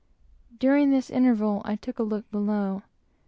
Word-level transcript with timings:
During 0.57 0.89
this 0.89 1.11
interval 1.11 1.61
I 1.63 1.75
took 1.75 1.99
a 1.99 2.01
look 2.01 2.27
below. 2.31 2.81